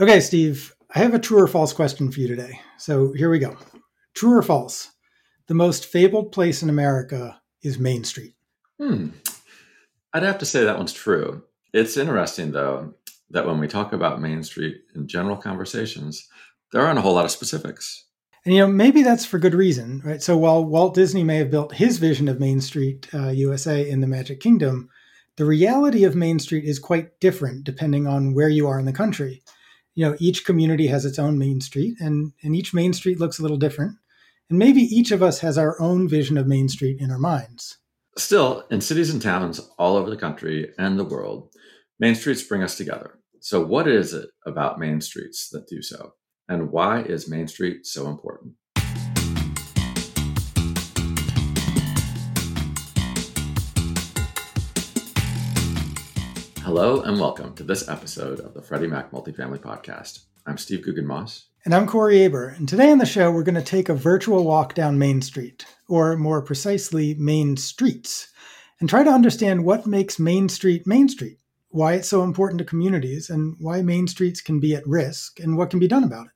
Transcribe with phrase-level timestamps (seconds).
[0.00, 2.60] Okay, Steve, I have a true or false question for you today.
[2.78, 3.56] So here we go.
[4.14, 4.90] True or false?
[5.48, 8.34] The most fabled place in America is Main Street.
[8.80, 9.08] Hmm.
[10.12, 11.42] I'd have to say that one's true.
[11.72, 12.94] It's interesting, though,
[13.30, 16.28] that when we talk about Main Street in general conversations,
[16.72, 18.06] there aren't a whole lot of specifics.
[18.44, 20.22] And you know, maybe that's for good reason, right?
[20.22, 24.00] So while Walt Disney may have built his vision of Main Street uh, USA in
[24.00, 24.88] the Magic Kingdom,
[25.36, 28.92] the reality of Main Street is quite different depending on where you are in the
[28.92, 29.42] country.
[29.94, 33.38] You know, each community has its own Main Street, and, and each Main Street looks
[33.38, 33.96] a little different.
[34.48, 37.78] And maybe each of us has our own vision of Main Street in our minds.
[38.16, 41.54] Still, in cities and towns all over the country and the world,
[41.98, 43.18] Main Streets bring us together.
[43.40, 46.14] So, what is it about Main Streets that do so?
[46.48, 48.54] And why is Main Street so important?
[56.74, 60.20] Hello and welcome to this episode of the Freddie Mac Multifamily Podcast.
[60.46, 61.42] I'm Steve Guggenmos.
[61.66, 62.48] And I'm Corey Aber.
[62.48, 65.66] And today on the show, we're going to take a virtual walk down Main Street,
[65.86, 68.32] or more precisely, Main Streets,
[68.80, 71.36] and try to understand what makes Main Street Main Street,
[71.68, 75.58] why it's so important to communities, and why Main Streets can be at risk, and
[75.58, 76.32] what can be done about it.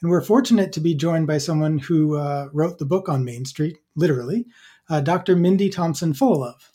[0.00, 3.44] And we're fortunate to be joined by someone who uh, wrote the book on Main
[3.44, 4.46] Street, literally,
[4.88, 5.36] uh, Dr.
[5.36, 6.70] Mindy Thompson Fullilove.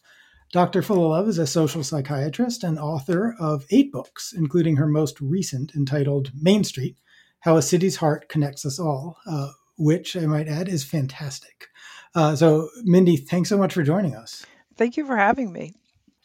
[0.52, 0.82] Dr.
[0.82, 6.32] Fullilove is a social psychiatrist and author of eight books, including her most recent entitled
[6.34, 6.98] Main Street
[7.42, 11.68] How a City's Heart Connects Us All, uh, which I might add is fantastic.
[12.16, 14.44] Uh, so, Mindy, thanks so much for joining us.
[14.76, 15.76] Thank you for having me.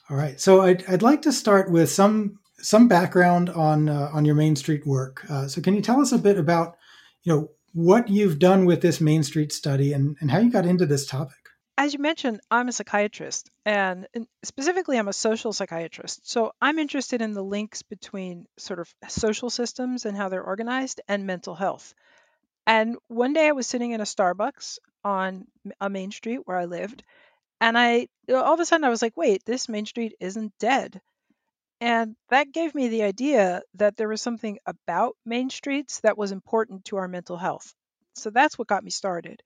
[0.09, 0.41] All right.
[0.41, 4.57] So, I'd, I'd like to start with some some background on uh, on your Main
[4.57, 5.27] Street work.
[5.29, 6.77] Uh, so, can you tell us a bit about
[7.25, 10.65] you know what you've done with this Main Street study and, and how you got
[10.65, 11.44] into this topic?
[11.79, 14.09] As you mentioned, I'm a psychiatrist, and
[14.43, 16.29] specifically, I'm a social psychiatrist.
[16.29, 21.01] So I'm interested in the links between sort of social systems and how they're organized
[21.07, 21.95] and mental health.
[22.67, 25.47] And one day I was sitting in a Starbucks on
[25.81, 27.05] a main street where I lived,
[27.61, 31.01] and I all of a sudden I was like, wait, this main street isn't dead.
[31.81, 36.33] And that gave me the idea that there was something about main streets that was
[36.33, 37.75] important to our mental health.
[38.15, 39.41] So that's what got me started.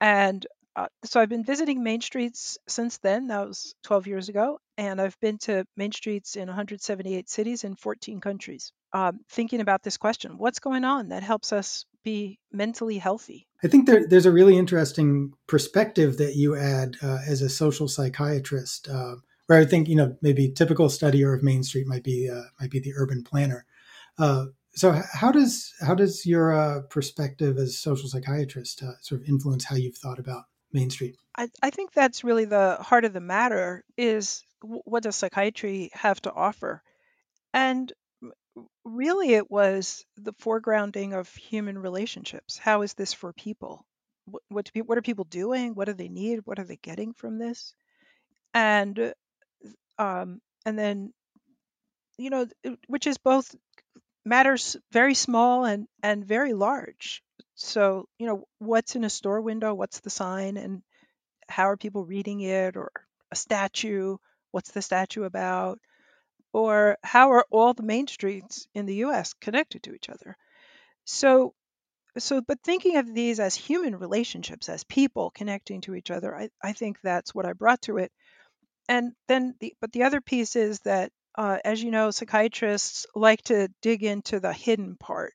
[0.00, 0.46] And
[0.78, 3.26] uh, so I've been visiting main streets since then.
[3.26, 7.74] That was 12 years ago, and I've been to main streets in 178 cities in
[7.74, 8.72] 14 countries.
[8.92, 13.48] Um, thinking about this question, what's going on that helps us be mentally healthy?
[13.64, 17.88] I think there, there's a really interesting perspective that you add uh, as a social
[17.88, 18.88] psychiatrist.
[18.88, 19.16] Uh,
[19.46, 22.70] where I think you know maybe typical studier of Main Street might be uh, might
[22.70, 23.66] be the urban planner.
[24.16, 29.64] Uh, so how does how does your uh, perspective as social psychiatrist sort of influence
[29.64, 31.16] how you've thought about Main Street?
[31.36, 36.20] I, I think that's really the heart of the matter is what does psychiatry have
[36.22, 36.82] to offer?
[37.54, 37.92] And
[38.84, 42.58] really it was the foregrounding of human relationships.
[42.58, 43.86] How is this for people?
[44.24, 45.74] What, what, people, what are people doing?
[45.74, 46.40] What do they need?
[46.44, 47.72] What are they getting from this?
[48.52, 49.14] And
[49.98, 51.12] um, and then
[52.18, 52.46] you know,
[52.88, 53.54] which is both
[54.24, 57.22] matters very small and and very large.
[57.54, 59.74] So, you know, what's in a store window?
[59.74, 60.56] What's the sign?
[60.56, 60.82] And
[61.48, 62.76] how are people reading it?
[62.76, 62.90] Or
[63.32, 64.16] a statue?
[64.52, 65.80] What's the statue about?
[66.52, 70.36] Or how are all the main streets in the US connected to each other?
[71.04, 71.54] So,
[72.18, 76.50] so but thinking of these as human relationships, as people connecting to each other, I,
[76.62, 78.12] I think that's what I brought to it.
[78.88, 83.42] And then, the, but the other piece is that, uh, as you know, psychiatrists like
[83.44, 85.34] to dig into the hidden part.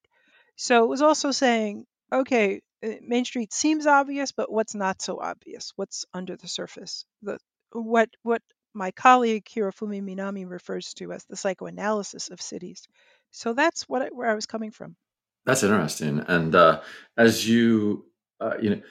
[0.56, 5.20] So it was also saying, okay, uh, Main Street seems obvious, but what's not so
[5.20, 5.74] obvious?
[5.76, 7.06] What's under the surface?
[7.22, 7.38] The
[7.72, 8.42] what what
[8.74, 12.88] my colleague Hirofumi Minami refers to as the psychoanalysis of cities.
[13.32, 14.96] So that's what where I was coming from.
[15.46, 16.20] That's interesting.
[16.28, 16.82] And uh,
[17.18, 18.06] as you
[18.40, 18.82] uh, you know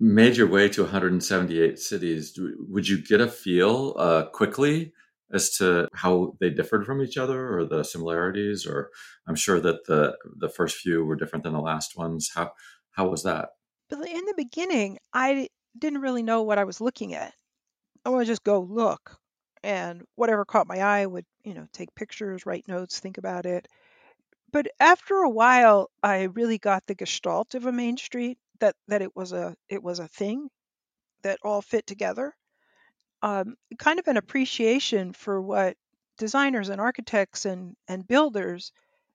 [0.00, 4.92] made your way to 178 cities, would you get a feel uh, quickly
[5.32, 8.66] as to how they differed from each other or the similarities?
[8.66, 8.90] Or
[9.26, 12.30] I'm sure that the the first few were different than the last ones.
[12.34, 12.52] How
[12.92, 13.50] how was that?
[13.88, 15.48] But in the beginning, I
[15.78, 17.34] didn't really know what I was looking at.
[18.04, 19.18] I would just go look,
[19.62, 23.66] and whatever caught my eye would, you know, take pictures, write notes, think about it.
[24.52, 29.02] But after a while, I really got the gestalt of a main street that that
[29.02, 30.48] it was a it was a thing
[31.22, 32.34] that all fit together
[33.24, 35.78] um, kind of an appreciation for what
[36.18, 38.70] designers and architects and, and builders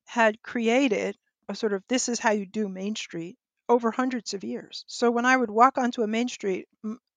[0.05, 1.15] had created
[1.47, 3.37] a sort of this is how you do Main Street
[3.69, 4.83] over hundreds of years.
[4.87, 6.67] So when I would walk onto a main street,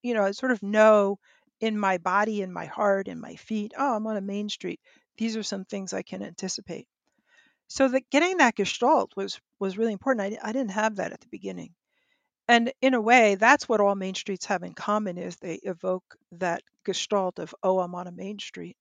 [0.03, 1.19] you know, I sort of know
[1.61, 4.81] in my body, in my heart, in my feet, oh, I'm on a main street.
[5.17, 6.87] These are some things I can anticipate.
[7.69, 10.39] So that getting that gestalt was was really important.
[10.43, 11.73] I, I didn't have that at the beginning.
[12.49, 16.17] And in a way, that's what all main streets have in common is they evoke
[16.33, 18.77] that gestalt of, oh, I'm on a main street.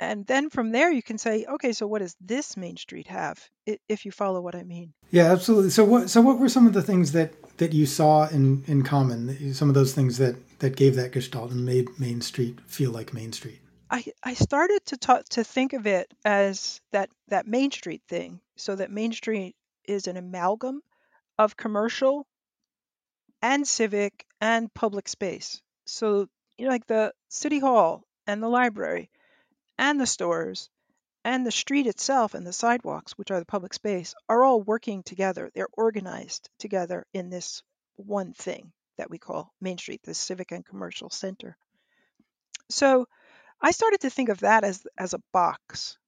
[0.00, 3.38] And then from there, you can say, okay, so what does this main street have?
[3.66, 4.92] If you follow what I mean.
[5.12, 5.70] Yeah, absolutely.
[5.70, 8.82] So what so what were some of the things that that you saw in in
[8.82, 9.54] common?
[9.54, 13.14] Some of those things that that gave that gestalt and made Main Street feel like
[13.14, 13.60] Main Street.
[13.90, 18.40] I, I started to talk, to think of it as that that Main Street thing.
[18.56, 19.54] So that Main Street
[19.86, 20.82] is an amalgam
[21.38, 22.26] of commercial
[23.42, 25.60] and civic and public space.
[25.84, 29.10] So, you know, like the city hall and the library
[29.78, 30.70] and the stores
[31.24, 35.02] and the street itself and the sidewalks, which are the public space, are all working
[35.02, 35.50] together.
[35.54, 37.62] They're organized together in this
[37.96, 41.56] one thing that we call Main Street, the civic and commercial center.
[42.70, 43.06] So
[43.60, 45.98] I started to think of that as as a box.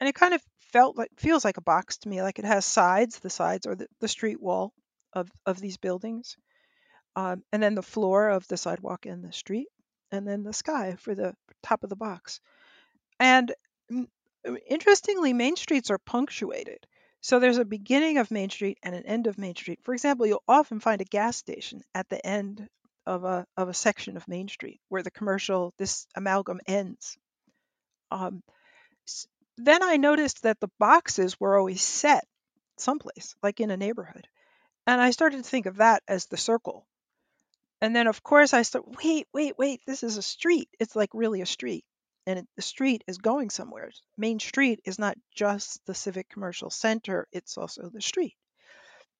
[0.00, 0.42] And it kind of
[0.72, 3.20] felt like feels like a box to me, like it has sides.
[3.20, 4.72] The sides or the, the street wall
[5.12, 6.36] of, of these buildings
[7.16, 9.68] um, and then the floor of the sidewalk and the street,
[10.10, 12.40] and then the sky for the top of the box.
[13.20, 13.52] And
[13.90, 14.06] mm,
[14.68, 16.86] interestingly, main streets are punctuated.
[17.20, 19.80] So there's a beginning of Main Street and an end of Main Street.
[19.82, 22.68] For example, you'll often find a gas station at the end
[23.06, 27.16] of a of a section of Main Street where the commercial this amalgam ends.
[28.10, 28.42] Um,
[29.56, 32.26] then I noticed that the boxes were always set
[32.76, 34.28] someplace, like in a neighborhood,
[34.86, 36.86] and I started to think of that as the circle.
[37.84, 40.70] And then, of course, I start, wait, wait, wait, this is a street.
[40.80, 41.84] It's like really a street.
[42.26, 43.90] And it, the street is going somewhere.
[44.16, 48.36] Main Street is not just the Civic Commercial Center, it's also the street.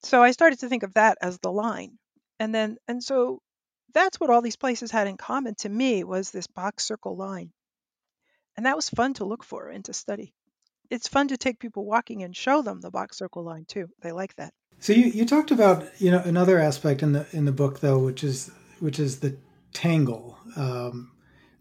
[0.03, 1.99] So I started to think of that as the line.
[2.41, 3.43] And then, and so
[3.93, 7.53] that's what all these places had in common to me was this box circle line.
[8.57, 10.33] And that was fun to look for and to study.
[10.95, 13.89] It's fun to take people walking and show them the box circle line too.
[14.01, 14.55] They like that.
[14.79, 17.99] So you, you talked about you know another aspect in the in the book though,
[17.99, 19.37] which is which is the
[19.73, 21.11] tangle, um,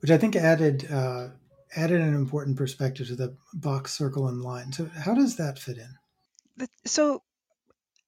[0.02, 1.30] which I think added uh,
[1.76, 4.72] added an important perspective to the box, circle, and line.
[4.72, 6.68] So how does that fit in?
[6.86, 7.24] So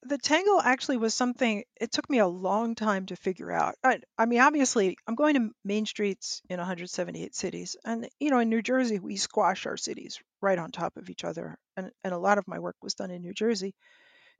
[0.08, 3.74] the tangle actually was something it took me a long time to figure out.
[3.82, 8.38] I, I, mean, obviously, I'm going to main streets in 178 cities, and you know,
[8.38, 12.14] in New Jersey, we squash our cities right on top of each other, and and
[12.14, 13.74] a lot of my work was done in New Jersey.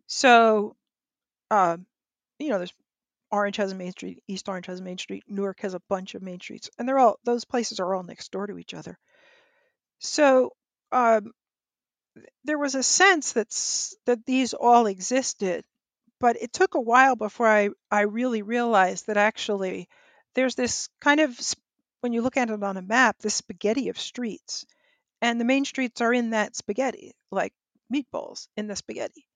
[0.06, 0.76] So,
[1.50, 1.76] uh,
[2.38, 2.74] you know, there's
[3.30, 6.14] Orange has a main street, East Orange has a main street, Newark has a bunch
[6.14, 8.98] of main streets, and they're all those places are all next door to each other.
[9.98, 10.52] So
[10.92, 11.32] um,
[12.44, 13.50] there was a sense that
[14.06, 15.64] that these all existed,
[16.20, 19.88] but it took a while before I I really realized that actually
[20.34, 21.38] there's this kind of
[22.00, 24.66] when you look at it on a map, this spaghetti of streets,
[25.22, 27.54] and the main streets are in that spaghetti, like
[27.92, 29.26] meatballs in the spaghetti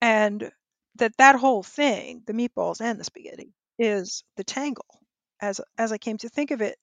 [0.00, 0.50] and
[0.96, 4.86] that that whole thing, the meatballs and the spaghetti, is the tangle.
[5.40, 6.78] As as I came to think of it,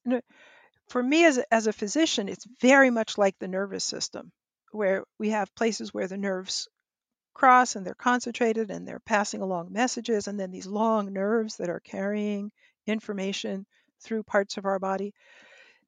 [0.90, 4.32] for me as as a physician, it's very much like the nervous system,
[4.76, 6.68] where we have places where the nerves
[7.34, 11.70] cross and they're concentrated and they're passing along messages, and then these long nerves that
[11.70, 12.52] are carrying
[12.88, 13.66] information
[14.02, 15.14] through parts of our body.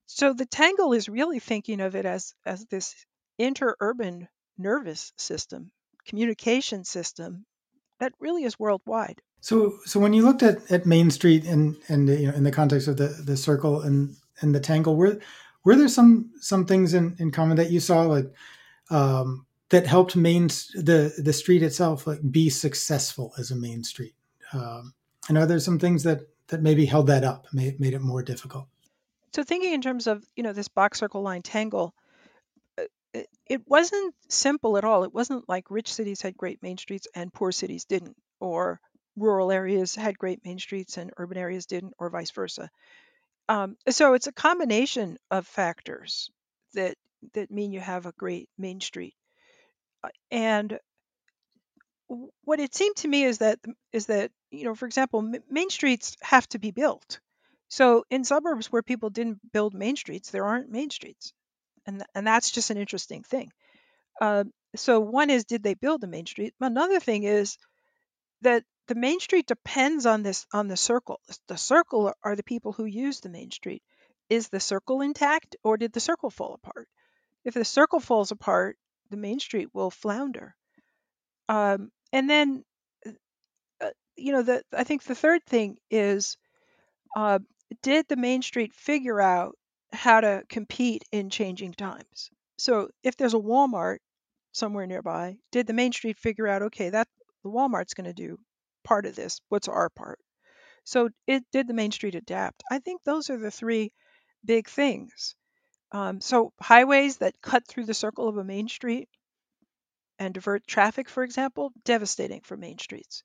[0.06, 2.96] So the tangle is really thinking of it as as this
[3.40, 5.72] interurban nervous system
[6.08, 7.46] communication system
[8.00, 9.22] that really is worldwide.
[9.42, 12.52] So, so when you looked at, at Main Street and and you know in the
[12.52, 15.20] context of the, the circle and and the tangle, were
[15.64, 18.32] were there some some things in, in common that you saw like
[18.90, 24.16] um, that helped Main the the street itself like be successful as a main street?
[24.54, 24.94] Um,
[25.28, 28.24] and are there some things that that maybe held that up, made made it more
[28.24, 28.68] difficult?
[29.34, 31.94] So, thinking in terms of you know this box circle line tangle,
[33.14, 35.04] it, wasn't simple at all.
[35.04, 38.80] It wasn't like rich cities had great main streets and poor cities didn't, or
[39.16, 42.70] rural areas had great main streets and urban areas didn't, or vice versa.
[43.50, 46.30] Um, so it's a combination of factors
[46.74, 46.96] that
[47.34, 49.16] that mean you have a great main street.
[50.04, 50.80] Uh, and
[52.44, 53.60] what it seemed to me is that
[53.92, 57.20] is that you know, for example, main streets have to be built.
[57.70, 61.34] So in suburbs where people didn't build main streets, there aren't main streets
[61.88, 63.52] and and that's just an interesting thing.
[64.22, 64.44] Uh,
[64.76, 66.54] so one is, did they build the main street?
[66.60, 67.58] Another thing is
[68.42, 71.20] that the main street depends on this on the circle.
[71.48, 73.84] The circle are the people who use the main street.
[74.30, 76.88] Is the circle intact, or did the circle fall apart?
[77.46, 78.78] If the circle falls apart,
[79.10, 80.56] the main street will flounder.
[81.50, 82.64] Um, and then,
[83.06, 83.12] uh,
[83.82, 86.38] uh you know, the I think the third thing is,
[87.16, 87.40] uh,
[87.82, 89.56] did the main street figure out
[89.94, 92.30] how to compete in changing times.
[92.58, 94.00] So if there's a Walmart
[94.58, 95.38] somewhere nearby?
[95.52, 97.08] Did the Main Street figure out, okay, that
[97.44, 98.40] the Walmart's going to do
[98.84, 99.40] part of this.
[99.50, 100.20] What's our part?
[100.84, 102.64] So it did the Main Street adapt?
[102.72, 103.94] I think those are the three
[104.44, 105.36] big things.
[105.92, 109.10] Um, so highways that cut through the circle of a main street
[110.20, 113.24] and divert traffic, for example, devastating for main streets.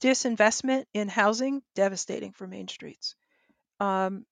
[0.00, 3.14] Disinvestment in housing, devastating for main streets.
[3.80, 4.24] Um,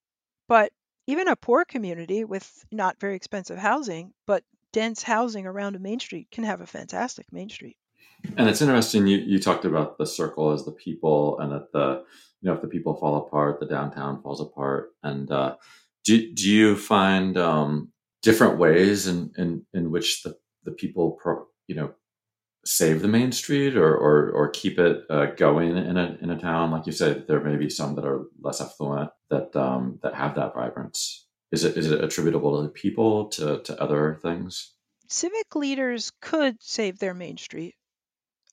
[0.47, 0.71] but
[1.07, 5.99] even a poor community with not very expensive housing, but dense housing around a main
[5.99, 7.77] street can have a fantastic main street.
[8.37, 12.03] And it's interesting you, you talked about the circle as the people and that the
[12.41, 14.93] you know if the people fall apart, the downtown falls apart.
[15.03, 15.55] And uh,
[16.03, 17.91] do do you find um,
[18.21, 21.93] different ways in, in in which the the people pro, you know
[22.65, 26.39] save the main street or or, or keep it uh, going in a in a
[26.39, 26.71] town?
[26.71, 30.35] Like you said, there may be some that are less affluent that um, that have
[30.35, 31.27] that vibrance.
[31.51, 34.73] Is it is it attributable to the people to to other things?
[35.07, 37.75] Civic leaders could save their main street,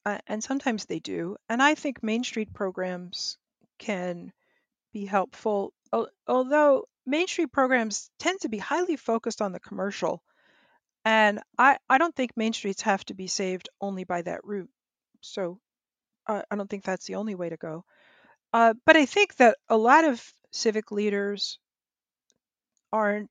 [0.05, 1.37] uh, and sometimes they do.
[1.49, 3.39] And I think main street programs
[3.79, 4.33] can
[4.93, 5.73] be helpful,
[6.27, 10.23] although main street programs tend to be highly focused on the commercial
[11.05, 14.71] and I, I don't think main streets have to be saved only by that route.
[15.21, 15.59] So
[16.27, 17.85] uh, I don't think that's the only way to go.
[18.53, 21.59] Uh, but I think that a lot of civic leaders
[22.93, 23.31] aren't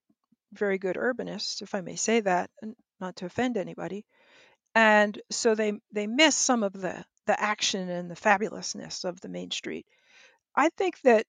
[0.52, 4.04] very good urbanists, if I may say that, and not to offend anybody.
[4.74, 9.28] And so they they miss some of the the action and the fabulousness of the
[9.28, 9.86] main street.
[10.56, 11.26] I think that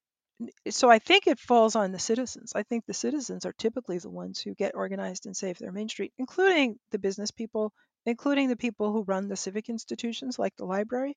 [0.70, 2.52] so I think it falls on the citizens.
[2.54, 5.88] I think the citizens are typically the ones who get organized and save their main
[5.88, 7.72] street, including the business people,
[8.06, 11.16] including the people who run the civic institutions like the library.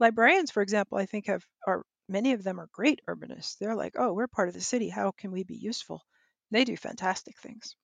[0.00, 3.58] Librarians, for example, I think have are many of them are great urbanists.
[3.58, 4.88] They're like, oh, we're part of the city.
[4.88, 6.02] How can we be useful?
[6.50, 7.76] They do fantastic things.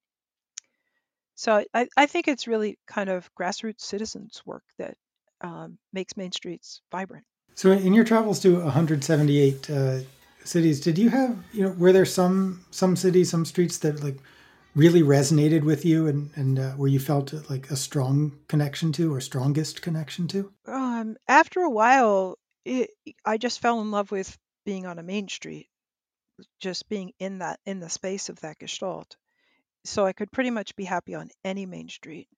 [1.35, 4.97] So I, I think it's really kind of grassroots citizens work that
[5.41, 7.25] um, makes main streets vibrant.
[7.55, 9.99] So in your travels to 178 uh,
[10.45, 14.19] cities did you have you know were there some some cities some streets that like
[14.75, 19.13] really resonated with you and and uh, where you felt like a strong connection to
[19.13, 20.53] or strongest connection to?
[20.67, 22.91] Um after a while it,
[23.25, 25.69] i just fell in love with being on a main street
[26.61, 29.17] just being in that in the space of that gestalt.
[29.85, 32.29] So i could pretty much be happy on any main street.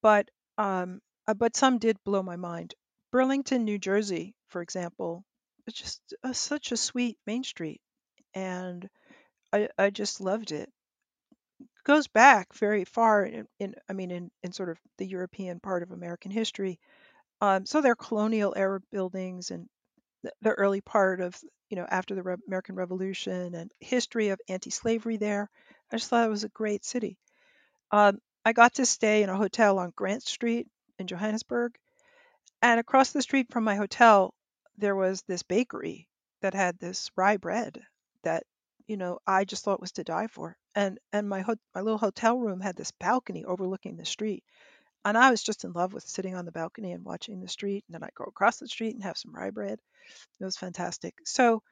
[0.00, 2.74] But um uh, but some did blow my mind.
[3.12, 5.24] Burlington new jersey for example
[5.66, 7.80] it's just a, such a sweet main street,
[8.34, 8.88] and
[9.52, 10.70] I I just loved it.
[11.84, 15.82] Goes back very far in, in I mean in, in sort of the European part
[15.82, 16.78] of American history.
[17.40, 19.68] Um, so they're colonial era buildings and
[20.24, 21.36] the, the early part of
[21.70, 25.50] you know after the Re- American Revolution and history of anti-slavery there.
[25.92, 27.18] I just thought it was a great city.
[27.92, 31.76] Um, I got to stay in a hotel on Grant Street in Johannesburg,
[32.62, 34.34] and across the street from my hotel
[34.78, 36.08] there was this bakery
[36.40, 37.82] that had this rye bread
[38.22, 38.44] that
[38.86, 40.56] you know I just thought was to die for.
[40.74, 44.44] And and my ho- my little hotel room had this balcony overlooking the street.
[45.04, 47.84] And I was just in love with sitting on the balcony and watching the street.
[47.88, 49.80] And then I'd go across the street and have some rye bread.
[50.40, 51.14] It was fantastic.
[51.24, 51.62] So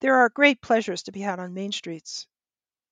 [0.00, 2.26] there are great pleasures to be had on main streets,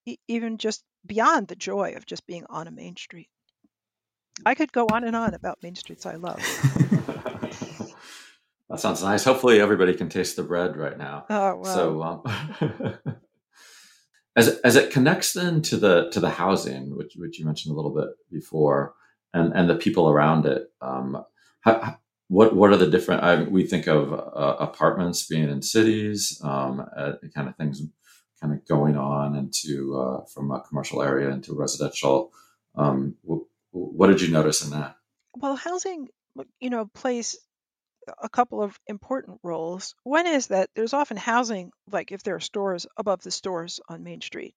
[0.07, 3.29] e- even just beyond the joy of just being on a main street.
[4.47, 6.41] I could go on and on about main streets I love.
[8.71, 9.25] That sounds nice.
[9.25, 11.27] Hopefully, everybody can taste the bread right now.
[11.29, 11.63] Oh wow!
[11.65, 12.99] So, um,
[14.37, 17.77] as as it connects then to the to the housing, which which you mentioned a
[17.77, 18.95] little bit before,
[19.35, 21.25] and and the people around it, um,
[21.63, 21.99] how,
[22.29, 23.25] what what are the different?
[23.25, 27.83] I, we think of uh, apartments being in cities, um, uh, kind of things,
[28.41, 32.33] kind of going on into uh, from a commercial area into residential.
[32.77, 34.95] Um, w- what did you notice in that?
[35.35, 36.09] Well, housing,
[36.61, 37.37] you know, plays
[38.19, 39.95] a couple of important roles.
[40.05, 44.03] One is that there's often housing, like if there are stores above the stores on
[44.03, 44.55] Main Street.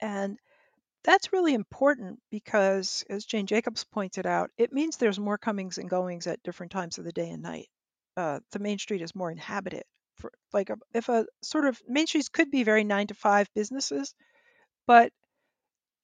[0.00, 0.38] And
[1.04, 5.90] that's really important because, as Jane Jacobs pointed out, it means there's more comings and
[5.90, 7.68] goings at different times of the day and night.
[8.16, 9.84] Uh, the Main Street is more inhabited.
[10.16, 13.48] For like, a, if a sort of Main Streets could be very nine to five
[13.54, 14.14] businesses,
[14.86, 15.12] but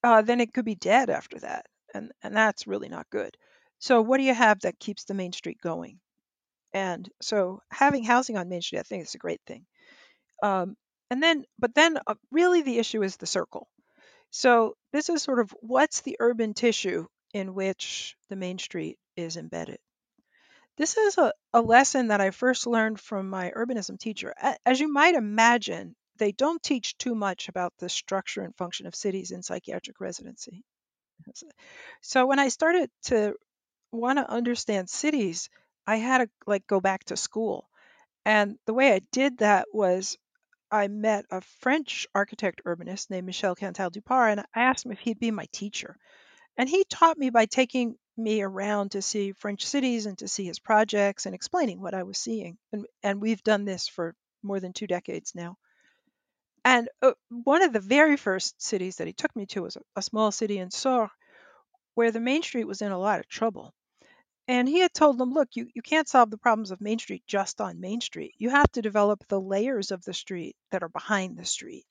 [0.02, 3.36] uh, then it could be dead after that, and and that's really not good.
[3.78, 6.00] So, what do you have that keeps the Main Street going?
[6.72, 9.64] And so having housing on Main Street, I think is a great thing.
[10.42, 10.76] Um,
[11.10, 13.68] and then, but then uh, really the issue is the circle.
[14.30, 19.36] So this is sort of what's the urban tissue in which the Main Street is
[19.36, 19.78] embedded.
[20.76, 24.32] This is a, a lesson that I first learned from my urbanism teacher.
[24.64, 28.94] As you might imagine, they don't teach too much about the structure and function of
[28.94, 30.64] cities in psychiatric residency.
[32.00, 33.34] So when I started to
[33.90, 35.50] want to understand cities,
[35.88, 37.66] I had to like go back to school.
[38.26, 40.18] And the way I did that was
[40.70, 44.98] I met a French architect urbanist named Michel Cantal Dupart, and I asked him if
[44.98, 45.96] he'd be my teacher.
[46.58, 50.44] And he taught me by taking me around to see French cities and to see
[50.44, 52.58] his projects and explaining what I was seeing.
[52.70, 55.56] And, and we've done this for more than two decades now.
[56.66, 59.80] And uh, one of the very first cities that he took me to was a,
[59.96, 61.12] a small city in Sourds,
[61.94, 63.72] where the main street was in a lot of trouble.
[64.48, 67.22] And he had told them, look, you, you can't solve the problems of Main Street
[67.26, 68.34] just on Main Street.
[68.38, 71.84] You have to develop the layers of the street that are behind the street.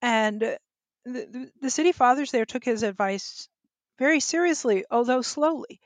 [0.00, 0.58] And the,
[1.04, 3.48] the, the city fathers there took his advice
[3.98, 5.80] very seriously, although slowly.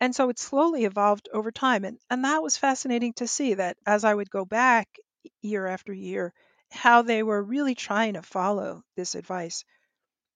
[0.00, 1.84] And so it slowly evolved over time.
[1.84, 4.88] And, and that was fascinating to see that as I would go back
[5.40, 6.34] year after year,
[6.70, 9.64] how they were really trying to follow this advice.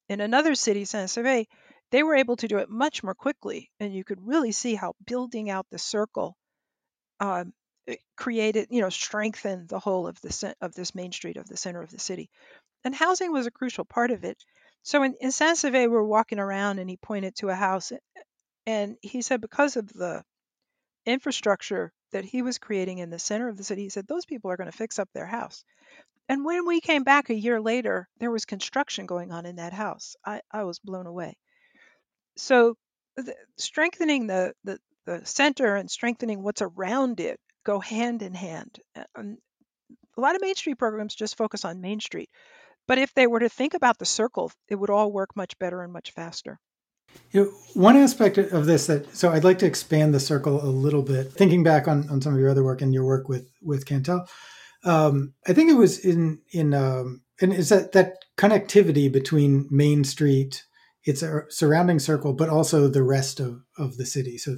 [0.08, 1.44] In another city, Saint-Sever,
[1.90, 4.94] they were able to do it much more quickly, and you could really see how
[5.06, 6.36] building out the circle
[7.20, 7.52] um,
[8.16, 11.82] created, you know, strengthened the whole of the of this main street of the center
[11.82, 12.28] of the city.
[12.84, 14.42] And housing was a crucial part of it.
[14.82, 17.92] So in, in Saint-Sever, we were walking around, and he pointed to a house,
[18.66, 20.24] and he said because of the
[21.04, 24.50] infrastructure that he was creating in the center of the city, he said those people
[24.50, 25.64] are going to fix up their house.
[26.28, 29.72] And when we came back a year later, there was construction going on in that
[29.72, 30.16] house.
[30.24, 31.36] I, I was blown away
[32.36, 32.76] so
[33.16, 38.78] the, strengthening the, the the center and strengthening what's around it go hand in hand.
[39.14, 39.38] Um,
[40.16, 42.28] a lot of Main Street programs just focus on Main Street,
[42.88, 45.82] but if they were to think about the circle, it would all work much better
[45.82, 46.58] and much faster.
[47.32, 50.66] You know, one aspect of this that so I'd like to expand the circle a
[50.66, 51.32] little bit.
[51.32, 54.26] Thinking back on, on some of your other work and your work with with Cantal,
[54.84, 60.04] um, I think it was in in um, and is that that connectivity between Main
[60.04, 60.64] Street
[61.06, 64.36] its a surrounding circle, but also the rest of, of the city.
[64.36, 64.56] So,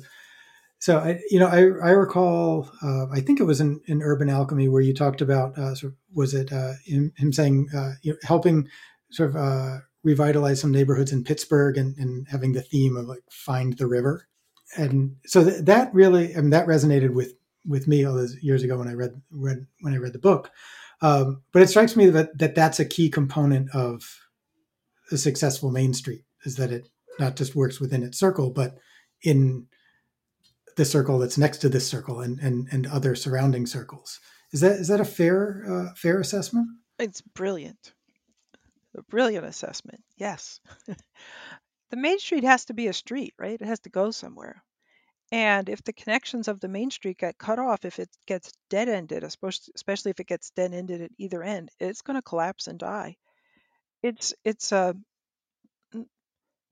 [0.79, 4.31] so I, you know, I, I recall, uh, I think it was in, in Urban
[4.31, 7.93] Alchemy where you talked about, uh, sort of, was it uh, him, him, saying, uh,
[8.03, 8.69] you know, helping
[9.11, 13.23] sort of uh, revitalize some neighborhoods in Pittsburgh and, and having the theme of like
[13.31, 14.27] find the river.
[14.77, 17.35] And so th- that really, I mean, that resonated with,
[17.67, 20.51] with me all those years ago when I read, read when I read the book.
[21.03, 24.19] Um, but it strikes me that, that that's a key component of
[25.11, 26.89] a successful Main Street is that it
[27.21, 28.79] not just works within its circle, but
[29.23, 29.67] in
[30.77, 34.19] the circle that's next to this circle and and, and other surrounding circles.
[34.53, 36.69] Is that is that a fair uh, fair assessment?
[36.99, 37.93] It's brilliant,
[38.97, 40.03] a brilliant assessment.
[40.17, 40.61] Yes,
[41.91, 43.61] the main street has to be a street, right?
[43.61, 44.63] It has to go somewhere.
[45.31, 48.89] And if the connections of the main street get cut off, if it gets dead
[48.89, 52.79] ended, especially if it gets dead ended at either end, it's going to collapse and
[52.79, 53.17] die.
[54.03, 54.95] It's it's a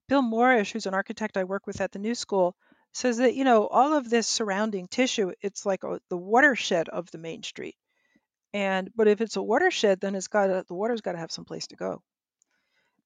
[0.07, 2.55] Bill Morrish, who's an architect I work with at the New School,
[2.93, 7.11] says that you know all of this surrounding tissue, it's like a, the watershed of
[7.11, 7.75] the main street.
[8.53, 11.45] And but if it's a watershed, then it's got the water's got to have some
[11.45, 12.01] place to go.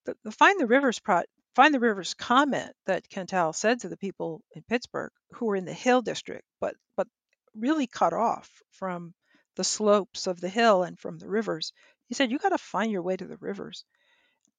[0.06, 1.24] The, the find the rivers pro,
[1.56, 5.66] find the rivers comment that Cantal said to the people in Pittsburgh who were in
[5.66, 7.08] the Hill district, but but
[7.56, 9.14] really cut off from
[9.56, 11.74] the slopes of the hill and from the rivers.
[12.08, 13.86] He said you got to find your way to the rivers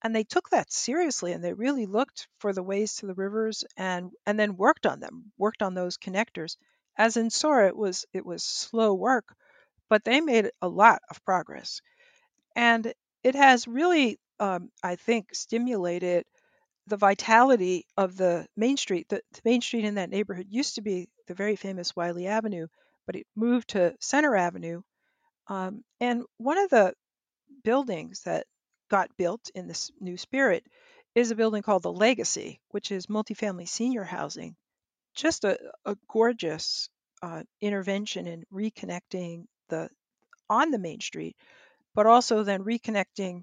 [0.02, 3.64] and they took that seriously and they really looked for the ways to the rivers
[3.76, 6.56] and and then worked on them worked on those connectors.
[6.96, 9.34] As in Sourds it was it was slow work
[9.88, 11.80] but they made a lot of progress.
[12.56, 16.24] And it has really um, i think stimulated
[16.88, 19.08] the vitality of the main street.
[19.08, 22.68] The, the main street in that neighborhood used to be the very famous wylie avenue
[23.06, 24.82] but it moved to centre avenue.
[25.48, 26.94] Um, and one of the
[27.64, 28.46] buildings that
[28.92, 30.64] got built in this new spirit
[31.14, 34.54] is a building called the Legacy, which is multifamily senior housing.
[35.14, 36.90] Just a, a gorgeous
[37.22, 39.88] uh, intervention in reconnecting the
[40.50, 41.36] on the main street,
[41.94, 43.42] but also then reconnecting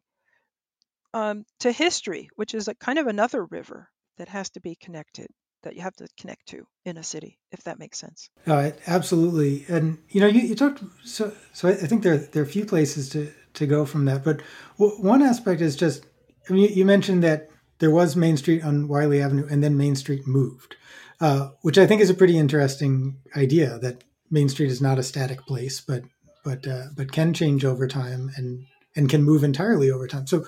[1.15, 5.27] um, to history, which is a kind of another river that has to be connected
[5.63, 8.29] that you have to connect to in a city, if that makes sense.
[8.45, 11.33] Uh, absolutely, and you know, you, you talked so.
[11.53, 14.23] So I think there there are a few places to to go from that.
[14.23, 14.41] But
[14.77, 16.05] w- one aspect is just,
[16.49, 19.95] I mean, you, mentioned that there was Main Street on Wylie Avenue and then Main
[19.95, 20.75] Street moved,
[21.21, 25.03] uh, which I think is a pretty interesting idea that Main Street is not a
[25.03, 26.03] static place, but
[26.43, 30.27] but uh, but can change over time and and can move entirely over time.
[30.27, 30.45] So,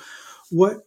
[0.49, 0.77] what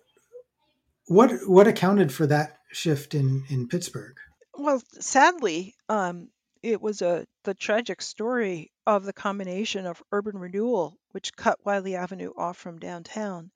[1.06, 4.16] what what accounted for that shift in in Pittsburgh?
[4.56, 6.28] Well, sadly, um,
[6.62, 11.94] it was a the tragic story of the combination of urban renewal, which cut Wylie
[11.94, 13.52] Avenue off from downtown,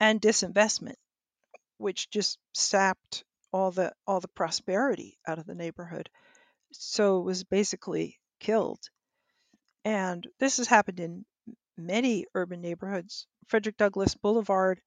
[0.00, 0.96] and disinvestment,
[1.76, 3.22] which just sapped
[3.52, 6.08] all the all the prosperity out of the neighborhood.
[6.72, 8.88] so it was basically killed.
[9.84, 11.26] And this has happened in
[11.76, 13.26] many urban neighborhoods.
[13.46, 14.80] Frederick Douglass Boulevard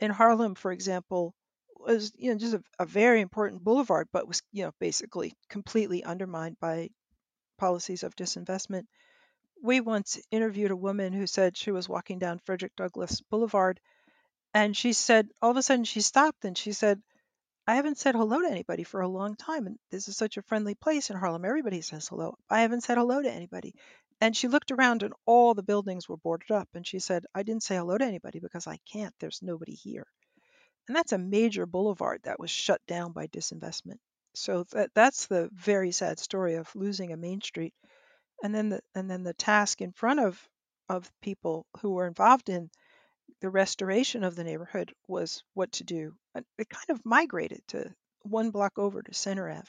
[0.00, 1.34] in Harlem, for example,
[1.80, 6.04] was you know just a, a very important boulevard, but was you know basically completely
[6.04, 6.90] undermined by
[7.58, 8.86] policies of disinvestment.
[9.64, 13.78] We once interviewed a woman who said she was walking down Frederick Douglass Boulevard
[14.52, 17.00] and she said all of a sudden she stopped and she said
[17.64, 20.42] I haven't said hello to anybody for a long time and this is such a
[20.42, 21.44] friendly place in Harlem.
[21.44, 22.36] Everybody says hello.
[22.50, 23.72] I haven't said hello to anybody.
[24.20, 27.44] And she looked around and all the buildings were boarded up and she said I
[27.44, 29.14] didn't say hello to anybody because I can't.
[29.20, 30.08] There's nobody here.
[30.88, 33.98] And that's a major boulevard that was shut down by disinvestment.
[34.34, 37.74] So that, that's the very sad story of losing a main street
[38.42, 40.48] and then the and then the task in front of
[40.88, 42.70] of people who were involved in
[43.40, 46.14] the restoration of the neighborhood was what to do.
[46.34, 49.68] It kind of migrated to one block over to Centre Ave,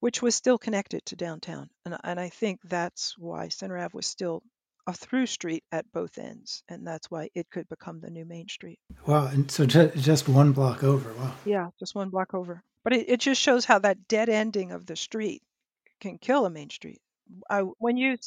[0.00, 1.68] which was still connected to downtown.
[1.84, 4.42] And, and I think that's why Centre Ave was still
[4.86, 8.48] a through street at both ends, and that's why it could become the new Main
[8.48, 8.78] Street.
[9.06, 9.26] Wow!
[9.26, 11.12] And so just one block over.
[11.14, 11.34] Wow.
[11.44, 12.62] Yeah, just one block over.
[12.82, 15.42] But it, it just shows how that dead ending of the street
[16.04, 17.00] can kill a main street.
[17.48, 18.18] I, when you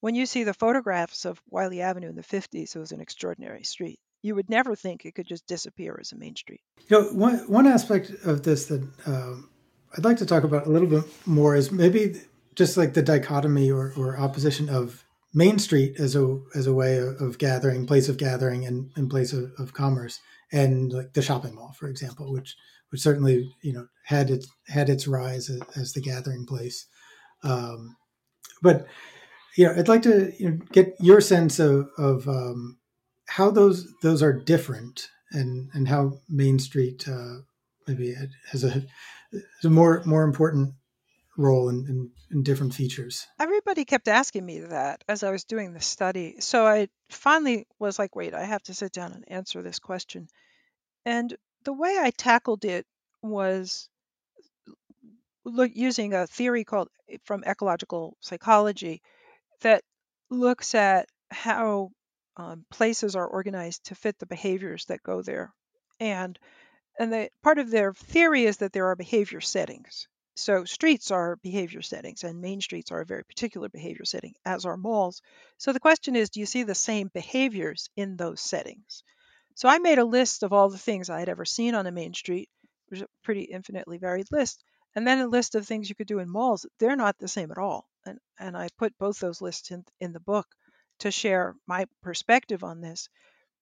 [0.00, 3.62] when you see the photographs of Wylie Avenue in the 50s, it was an extraordinary
[3.62, 4.00] street.
[4.22, 6.60] You would never think it could just disappear as a main street.
[6.88, 9.48] You know, one one aspect of this that um,
[9.96, 12.20] I'd like to talk about a little bit more is maybe
[12.56, 16.98] just like the dichotomy or, or opposition of Main Street as a as a way
[16.98, 20.18] of, of gathering, place of gathering, and, and place of, of commerce,
[20.52, 22.56] and like the shopping mall, for example, which
[22.90, 26.86] which certainly you know had its had its rise as, as the gathering place.
[27.42, 27.96] Um,
[28.62, 28.86] but
[29.56, 32.78] you know, I'd like to you know, get your sense of, of um,
[33.28, 37.38] how those those are different, and and how Main Street uh,
[37.86, 38.14] maybe
[38.50, 40.74] has a, has a more more important
[41.36, 43.26] role in, in, in, different features.
[43.38, 46.36] Everybody kept asking me that as I was doing the study.
[46.40, 50.28] So I finally was like, wait, I have to sit down and answer this question.
[51.06, 52.84] And the way I tackled it
[53.22, 53.88] was
[55.44, 59.02] look using a theory called eh, from ecological psychology
[59.62, 59.82] that
[60.30, 61.90] looks at how
[62.36, 65.52] um, places are organized to fit the behaviors that go there.
[65.98, 66.38] And
[66.98, 70.08] and the part of their theory is that there are behavior settings.
[70.36, 74.64] So streets are behavior settings and main streets are a very particular behavior setting as
[74.64, 75.22] are malls.
[75.58, 79.02] So the question is do you see the same behaviors in those settings?
[79.54, 81.92] So i made a list of all the things i had ever seen on a
[81.92, 82.48] main street.
[82.88, 86.06] Which is a pretty infinitely varied list and then a list of things you could
[86.06, 87.88] do in malls they're not the same at all.
[88.06, 90.46] And and i put both those lists in, in the book
[91.00, 93.08] to share my perspective on this.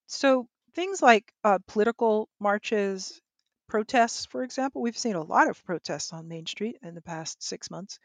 [0.06, 3.20] So things like uh, political marches
[3.68, 7.42] protests for example we've seen a lot of protests on main street in the past
[7.42, 7.98] six months.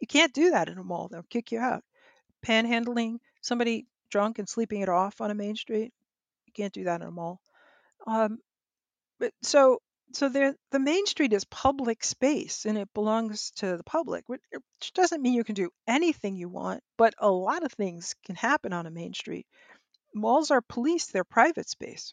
[0.00, 1.84] You can't do that in a mall they'll kick you out.
[2.46, 5.92] Panhandling somebody drunk and sleeping it off on a main street
[6.46, 7.40] you can't do that in a mall.
[8.06, 8.38] Um,
[9.18, 9.80] but so
[10.14, 14.42] so the the main street is public space and it belongs to the public which
[14.94, 18.72] doesn't mean you can do anything you want but a lot of things can happen
[18.72, 19.46] on a main street.
[20.14, 22.12] Malls are police they're private space.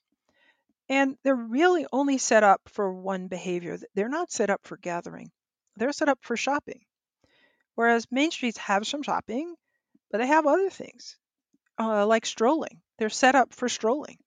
[0.88, 5.32] And they're really only set up for one behavior they're not set up for gathering
[5.76, 6.82] they're set up for shopping.
[7.76, 9.56] Whereas main streets have some shopping
[10.12, 11.18] but they have other things
[11.80, 14.18] uh, like strolling they're set up for strolling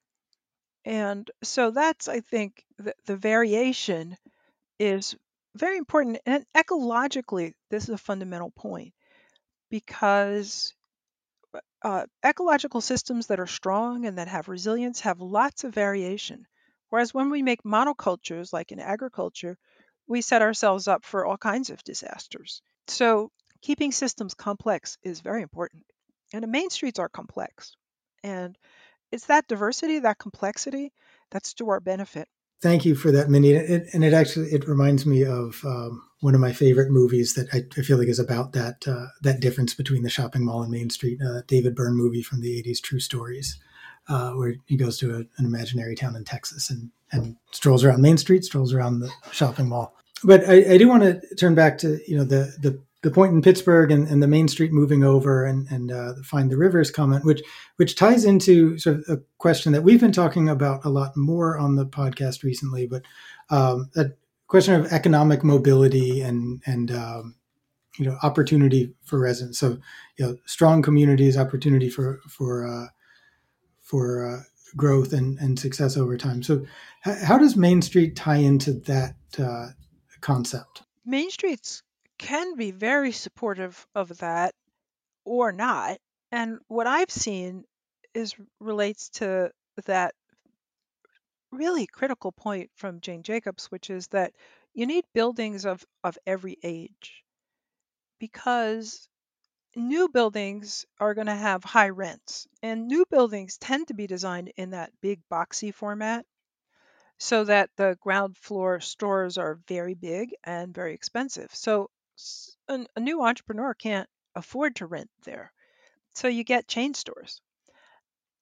[0.84, 4.16] and so that's, I think, the, the variation
[4.78, 5.14] is
[5.54, 6.18] very important.
[6.26, 8.92] And ecologically, this is a fundamental point
[9.70, 10.74] because
[11.82, 16.46] uh, ecological systems that are strong and that have resilience have lots of variation.
[16.90, 19.56] Whereas when we make monocultures, like in agriculture,
[20.06, 22.60] we set ourselves up for all kinds of disasters.
[22.88, 23.30] So
[23.62, 25.84] keeping systems complex is very important.
[26.32, 27.76] And the main streets are complex.
[28.22, 28.56] And
[29.12, 30.92] it's that diversity, that complexity
[31.30, 32.28] that's to our benefit.
[32.60, 33.52] Thank you for that, Mindy.
[33.52, 37.48] It, and it actually it reminds me of um, one of my favorite movies that
[37.52, 40.70] I, I feel like is about that uh, that difference between the shopping mall and
[40.70, 41.20] Main Street.
[41.20, 43.58] Uh, David Byrne movie from the '80s, True Stories,
[44.08, 48.00] uh, where he goes to a, an imaginary town in Texas and and strolls around
[48.00, 49.96] Main Street, strolls around the shopping mall.
[50.22, 53.32] But I, I do want to turn back to you know the the the point
[53.32, 56.90] in Pittsburgh and, and the Main Street moving over and, and uh, Find the Rivers
[56.90, 57.42] comment, which
[57.76, 61.58] which ties into sort of a question that we've been talking about a lot more
[61.58, 63.02] on the podcast recently, but
[63.50, 67.34] um, that question of economic mobility and and um,
[67.98, 69.58] you know opportunity for residents.
[69.58, 69.78] So
[70.16, 72.86] you know strong communities, opportunity for for uh,
[73.80, 74.42] for uh,
[74.76, 76.42] growth and, and success over time.
[76.42, 76.64] So
[77.04, 79.68] h- how does Main Street tie into that uh,
[80.20, 80.82] concept?
[81.04, 81.82] Main Street's
[82.22, 84.54] can be very supportive of that
[85.24, 85.98] or not.
[86.30, 87.64] And what I've seen
[88.14, 89.50] is relates to
[89.86, 90.14] that
[91.50, 94.32] really critical point from Jane Jacobs, which is that
[94.72, 97.24] you need buildings of, of every age
[98.18, 99.08] because
[99.76, 104.52] new buildings are going to have high rents, and new buildings tend to be designed
[104.56, 106.24] in that big boxy format
[107.18, 111.54] so that the ground floor stores are very big and very expensive.
[111.54, 111.90] So
[112.68, 115.52] a, a new entrepreneur can't afford to rent there.
[116.14, 117.40] So you get chain stores.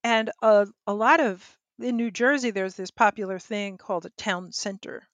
[0.02, 4.52] And a, a lot of in New Jersey, there's this popular thing called a town
[4.52, 5.08] center,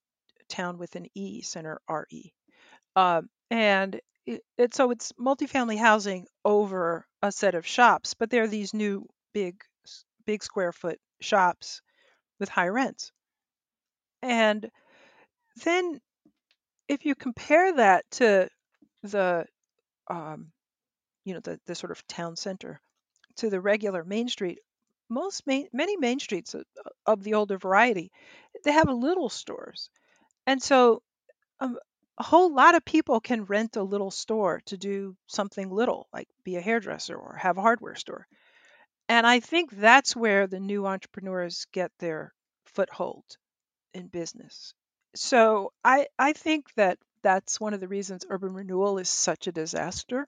[0.48, 2.32] town with an E, center R E.
[2.94, 8.48] Um, and it, it, so it's multifamily housing over a set of shops, but they're
[8.48, 9.62] these new big,
[10.24, 11.82] big square foot shops
[12.40, 13.12] with high rents.
[14.22, 14.68] And
[15.64, 16.00] then
[16.88, 18.48] if you compare that to
[19.06, 19.46] the,
[20.08, 20.52] um,
[21.24, 22.80] you know, the, the sort of town center
[23.36, 24.60] to the regular Main Street,
[25.08, 26.54] most main, many main streets
[27.06, 28.10] of, the older variety,
[28.64, 29.90] they have little stores,
[30.46, 31.02] and so
[31.60, 31.78] um,
[32.18, 36.28] a whole lot of people can rent a little store to do something little, like
[36.44, 38.26] be a hairdresser or have a hardware store.
[39.08, 42.32] And I think that's where the new entrepreneurs get their
[42.64, 43.24] foothold
[43.94, 44.74] in business.
[45.14, 49.52] So I I think that that's one of the reasons urban renewal is such a
[49.52, 50.26] disaster.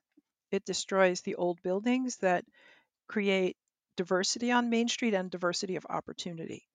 [0.51, 2.45] It destroys the old buildings that
[3.07, 3.57] create
[3.97, 6.65] diversity on Main Street and diversity of opportunity.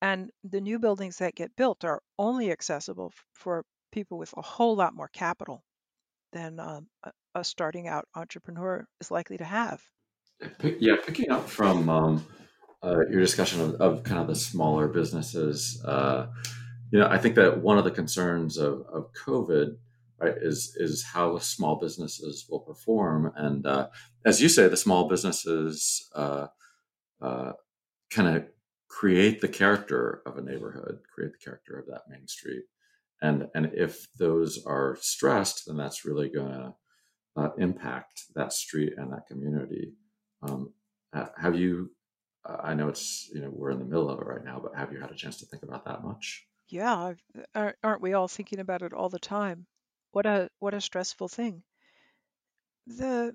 [0.00, 4.74] And the new buildings that get built are only accessible for people with a whole
[4.74, 5.62] lot more capital
[6.32, 6.86] than um,
[7.34, 9.82] a, starting out entrepreneur is likely to have.
[10.62, 12.26] Yeah, picking up from um,
[12.82, 16.26] uh, your discussion of, of, kind of the smaller businesses, uh,
[16.92, 19.76] you know, I think that one of the concerns of, of COVID
[20.20, 23.32] right is is how small businesses will perform.
[23.34, 23.88] And uh,
[24.26, 26.48] as you say the small businesses uh,
[27.20, 27.52] uh,
[28.10, 28.44] kind of
[28.88, 32.64] create the character of a neighborhood create the character of that main street.
[33.22, 36.74] And and if those are stressed then that's really going to
[37.36, 39.94] uh, impact that street and that community.
[40.42, 40.74] Um,
[41.40, 41.90] have you
[42.44, 44.92] i know it's you know we're in the middle of it right now but have
[44.92, 47.12] you had a chance to think about that much yeah
[47.54, 49.66] aren't we all thinking about it all the time
[50.12, 51.62] what a what a stressful thing.
[52.86, 53.34] The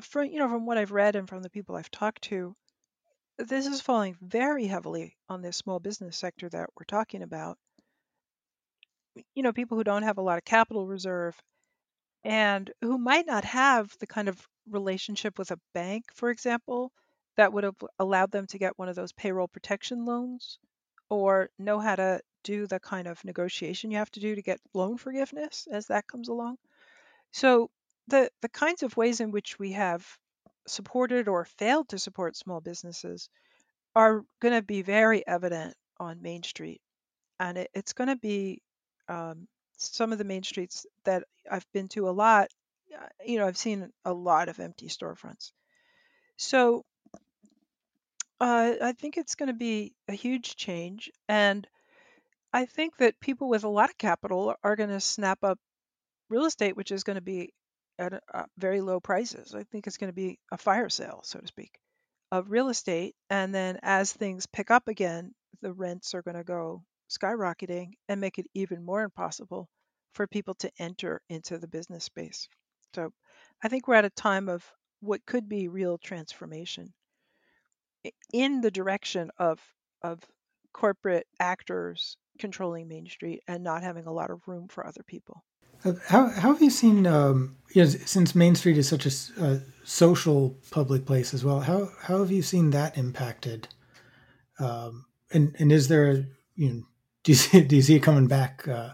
[0.00, 2.54] from you know from what I've read and from the people I've talked to,
[3.38, 7.56] this is falling very heavily on this small business sector that we're talking about.
[9.34, 11.40] You know, people who don't have a lot of capital reserve
[12.24, 16.92] and who might not have the kind of relationship with a bank, for example,
[17.36, 20.58] that would have allowed them to get one of those payroll protection loans
[21.08, 24.60] or know how to do the kind of negotiation you have to do to get
[24.72, 26.56] loan forgiveness as that comes along.
[27.32, 27.70] So
[28.08, 30.06] the the kinds of ways in which we have
[30.66, 33.28] supported or failed to support small businesses
[33.94, 36.80] are going to be very evident on Main Street,
[37.40, 38.62] and it, it's going to be
[39.08, 42.48] um, some of the main streets that I've been to a lot.
[42.94, 45.52] Uh, you know, I've seen a lot of empty storefronts.
[46.36, 46.84] So
[48.40, 51.66] uh, I think it's going to be a huge change, and
[52.52, 55.58] I think that people with a lot of capital are going to snap up
[56.28, 57.52] real estate, which is going to be
[57.98, 59.54] at uh, very low prices.
[59.54, 61.78] I think it's going to be a fire sale, so to speak,
[62.30, 63.14] of real estate.
[63.30, 68.20] And then as things pick up again, the rents are going to go skyrocketing and
[68.20, 69.68] make it even more impossible
[70.14, 72.48] for people to enter into the business space.
[72.94, 73.12] So
[73.62, 74.64] I think we're at a time of
[75.00, 76.92] what could be real transformation
[78.32, 79.60] in the direction of
[80.02, 80.20] of
[80.72, 85.42] corporate actors controlling Main Street and not having a lot of room for other people.
[86.08, 89.60] How, how have you seen, um, you know, since Main Street is such a, a,
[89.84, 93.68] social public place as well, how, how have you seen that impacted?
[94.58, 96.82] Um, and, and is there, you know,
[97.22, 98.66] do you see, do you see it coming back?
[98.66, 98.90] Uh...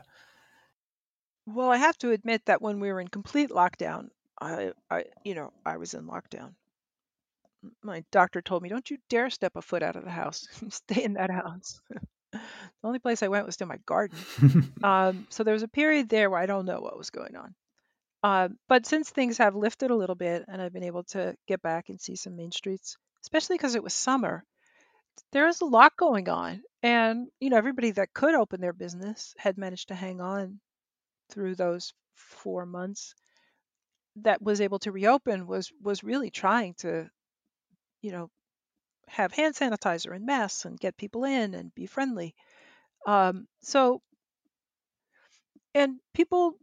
[1.46, 4.08] Well, I have to admit that when we were in complete lockdown,
[4.40, 6.54] I, I, you know, I was in lockdown.
[7.82, 10.46] My doctor told me, "Don't you dare step a foot out of the house.
[10.70, 11.80] Stay in that house."
[12.32, 12.40] the
[12.82, 14.18] only place I went was to my garden.
[14.82, 17.54] um, so there was a period there where I don't know what was going on.
[18.22, 21.60] Uh, but since things have lifted a little bit and I've been able to get
[21.60, 24.44] back and see some main streets, especially because it was summer,
[25.32, 26.62] there was a lot going on.
[26.82, 30.60] And, you know, everybody that could open their business had managed to hang on
[31.30, 33.14] through those four months
[34.16, 37.08] that was able to reopen was was really trying to
[38.02, 38.30] you know
[39.08, 42.34] have hand sanitizer and masks and get people in and be friendly.
[43.06, 44.02] Um, so,
[45.74, 46.56] and people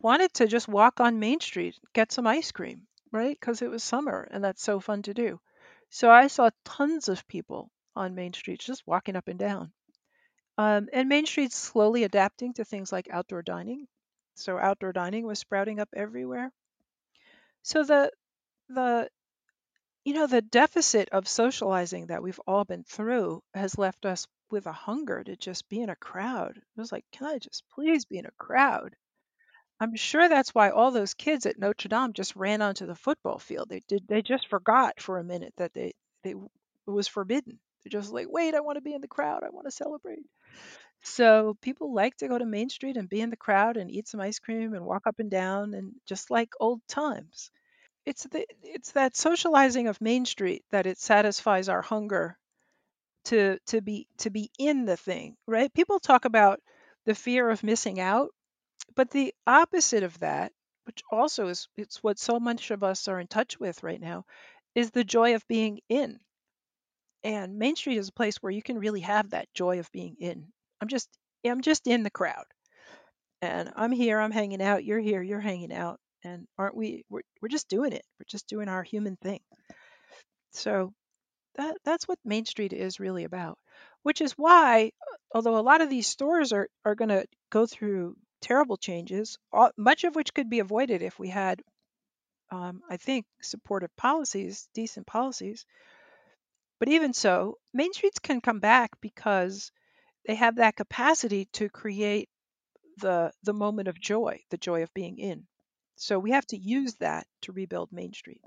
[0.00, 3.38] wanted to just walk on Main Street, get some ice cream, right?
[3.38, 5.40] Because it was summer and that's so fun to do.
[5.90, 9.72] So I saw tons of people on Main Street just walking up and down.
[10.58, 13.88] Um, and Main Street's slowly adapting to things like outdoor dining.
[14.36, 16.52] So outdoor dining was sprouting up everywhere.
[17.62, 18.12] So the
[18.68, 19.10] the
[20.04, 24.66] you know the deficit of socializing that we've all been through has left us with
[24.66, 26.56] a hunger to just be in a crowd.
[26.58, 28.96] It was like, can I just please be in a crowd?
[29.80, 33.38] I'm sure that's why all those kids at Notre Dame just ran onto the football
[33.38, 33.68] field.
[33.68, 34.06] They did.
[34.08, 37.58] They just forgot for a minute that they they it was forbidden.
[37.84, 39.42] They're just like, wait, I want to be in the crowd.
[39.44, 40.20] I want to celebrate.
[41.02, 44.08] So people like to go to Main Street and be in the crowd and eat
[44.08, 47.50] some ice cream and walk up and down and just like old times.
[48.04, 52.38] It's the it's that socializing of Main Street that it satisfies our hunger
[53.24, 55.72] to to be to be in the thing, right?
[55.72, 56.60] People talk about
[57.06, 58.30] the fear of missing out,
[58.96, 60.52] but the opposite of that,
[60.84, 64.24] which also is it's what so much of us are in touch with right now,
[64.74, 66.20] is the joy of being in.
[67.24, 70.16] And Main Street is a place where you can really have that joy of being
[70.20, 70.52] in.
[70.80, 71.08] I'm just
[71.44, 72.44] I'm just in the crowd.
[73.42, 76.00] And I'm here, I'm hanging out, you're here, you're hanging out.
[76.24, 78.04] And aren't we we're, we're just doing it.
[78.18, 79.40] We're just doing our human thing.
[80.52, 80.92] So
[81.56, 83.58] that that's what Main Street is really about.
[84.02, 84.92] Which is why
[85.34, 89.38] although a lot of these stores are are going to go through terrible changes,
[89.76, 91.62] much of which could be avoided if we had
[92.50, 95.66] um, I think supportive policies, decent policies.
[96.80, 99.70] But even so, Main Streets can come back because
[100.26, 102.28] they have that capacity to create
[102.98, 105.46] the the moment of joy, the joy of being in.
[106.00, 108.40] So we have to use that to rebuild Main Street.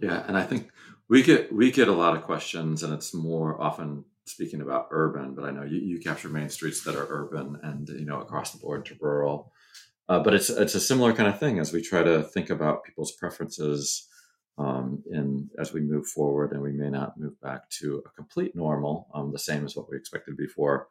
[0.00, 0.70] Yeah, and I think
[1.08, 5.36] we get we get a lot of questions, and it's more often speaking about urban,
[5.36, 8.50] but I know you, you capture main streets that are urban and you know across
[8.50, 9.52] the board to rural.
[10.08, 12.84] Uh, but it's it's a similar kind of thing as we try to think about
[12.84, 14.08] people's preferences
[14.58, 18.56] um, in as we move forward, and we may not move back to a complete
[18.56, 20.88] normal, um, the same as what we expected before.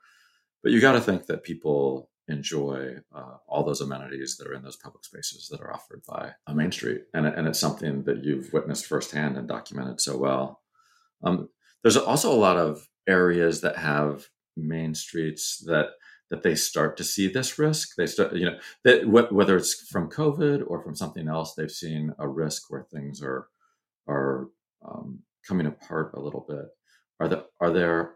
[0.63, 4.63] But you got to think that people enjoy uh, all those amenities that are in
[4.63, 8.23] those public spaces that are offered by a Main Street, and and it's something that
[8.23, 10.61] you've witnessed firsthand and documented so well.
[11.23, 11.49] Um,
[11.83, 15.89] there's also a lot of areas that have main streets that
[16.31, 17.95] that they start to see this risk.
[17.95, 22.13] They start, you know, that whether it's from COVID or from something else, they've seen
[22.17, 23.47] a risk where things are
[24.07, 24.47] are
[24.87, 26.65] um, coming apart a little bit.
[27.19, 28.15] Are there are there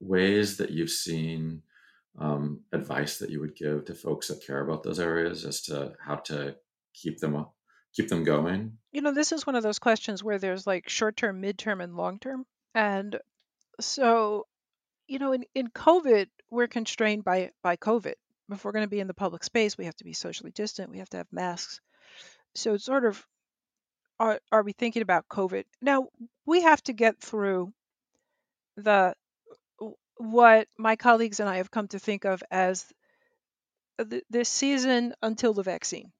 [0.00, 1.62] ways that you've seen
[2.18, 5.94] um, advice that you would give to folks that care about those areas as to
[6.04, 6.56] how to
[6.94, 7.54] keep them up,
[7.94, 8.78] keep them going?
[8.92, 11.80] You know, this is one of those questions where there's like short term, mid term,
[11.80, 12.46] and long term.
[12.74, 13.18] And
[13.80, 14.46] so,
[15.06, 18.14] you know, in, in COVID, we're constrained by by COVID.
[18.50, 20.90] If we're going to be in the public space, we have to be socially distant.
[20.90, 21.80] We have to have masks.
[22.54, 23.24] So it's sort of
[24.18, 25.64] are are we thinking about COVID?
[25.82, 26.08] Now
[26.46, 27.72] we have to get through
[28.76, 29.14] the
[30.16, 32.86] what my colleagues and I have come to think of as
[33.98, 36.12] the, this season until the vaccine.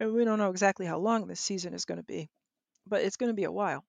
[0.00, 2.28] And we don't know exactly how long this season is going to be,
[2.86, 3.84] but it's going to be a while.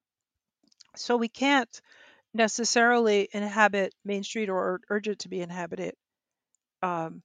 [0.95, 1.81] So we can't
[2.33, 5.95] necessarily inhabit Main Street or urge it to be inhabited
[6.83, 7.23] um,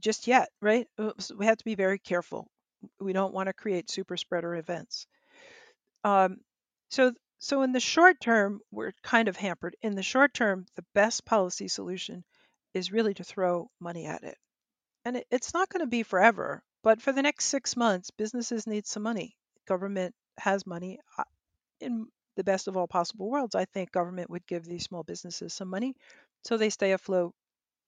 [0.00, 0.86] just yet, right?
[1.36, 2.48] We have to be very careful.
[3.00, 5.06] We don't want to create super spreader events.
[6.04, 6.38] Um,
[6.90, 9.74] so, so in the short term, we're kind of hampered.
[9.82, 12.22] In the short term, the best policy solution
[12.74, 14.38] is really to throw money at it,
[15.04, 16.62] and it, it's not going to be forever.
[16.82, 19.36] But for the next six months, businesses need some money.
[19.66, 21.00] Government has money.
[21.18, 21.24] Uh,
[21.80, 25.52] in the best of all possible worlds, I think government would give these small businesses
[25.52, 25.94] some money
[26.44, 27.34] so they stay afloat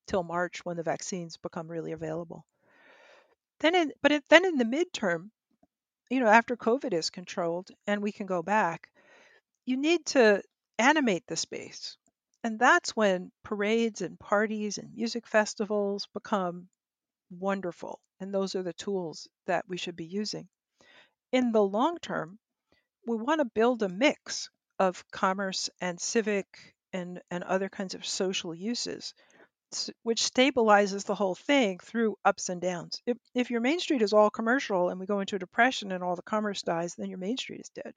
[0.06, 2.44] till March when the vaccines become really available.
[3.60, 5.30] Then, in, but it, then in the midterm,
[6.10, 8.90] you know, after COVID is controlled and we can go back,
[9.66, 10.42] you need to
[10.78, 11.96] animate the space.
[12.44, 16.68] And that's when parades and parties and music festivals become
[17.30, 18.00] wonderful.
[18.20, 20.48] And those are the tools that we should be using.
[21.32, 22.38] In the long term,
[23.06, 28.06] we want to build a mix of commerce and civic and, and other kinds of
[28.06, 29.14] social uses,
[30.02, 33.00] which stabilizes the whole thing through ups and downs.
[33.06, 36.02] If, if your main street is all commercial and we go into a depression and
[36.04, 37.94] all the commerce dies, then your main street is dead.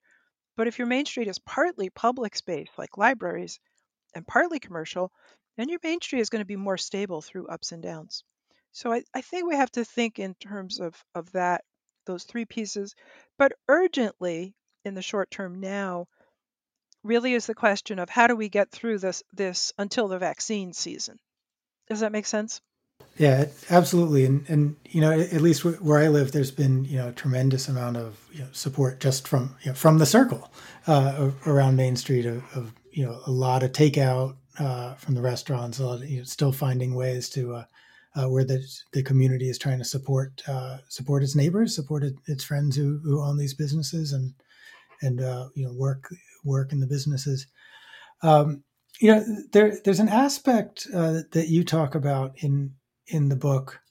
[0.55, 3.59] But if your main street is partly public space, like libraries,
[4.13, 5.11] and partly commercial,
[5.57, 8.23] then your main street is going to be more stable through ups and downs.
[8.71, 11.63] So I, I think we have to think in terms of, of that,
[12.05, 12.95] those three pieces.
[13.37, 16.07] But urgently, in the short term now
[17.03, 20.73] really is the question of how do we get through this this until the vaccine
[20.73, 21.19] season.
[21.87, 22.61] Does that make sense?
[23.17, 27.09] Yeah, absolutely, and and you know, at least where I live, there's been you know
[27.09, 30.51] a tremendous amount of you know, support just from you know, from the circle
[30.87, 35.21] uh, around Main Street of, of, you know a lot of takeout uh, from the
[35.21, 37.65] restaurants, a lot of, you know, still finding ways to uh,
[38.17, 38.61] uh where the
[38.91, 43.23] the community is trying to support uh, support its neighbors, support its friends who who
[43.23, 44.33] own these businesses, and
[45.01, 46.13] and uh, you know work
[46.43, 47.47] work in the businesses.
[48.23, 48.63] Um,
[48.99, 52.73] you know, there there's an aspect that you talk about in
[53.07, 53.81] in the book.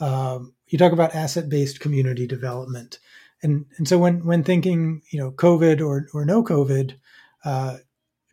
[0.00, 2.98] Um, you talk about asset-based community development,
[3.42, 6.96] and and so when when thinking, you know, COVID or or no COVID,
[7.44, 7.78] uh,